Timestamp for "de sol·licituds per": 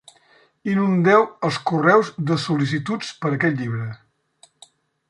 2.31-3.35